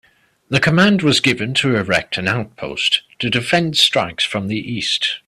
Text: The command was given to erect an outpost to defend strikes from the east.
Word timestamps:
The 0.49 0.59
command 0.59 1.03
was 1.03 1.19
given 1.19 1.53
to 1.53 1.75
erect 1.75 2.17
an 2.17 2.27
outpost 2.27 3.01
to 3.19 3.29
defend 3.29 3.77
strikes 3.77 4.23
from 4.23 4.47
the 4.47 4.57
east. 4.57 5.19